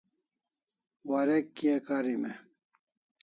Warek 1.09 1.47
kia 1.55 1.77
karim 1.87 2.23
e? 2.31 2.33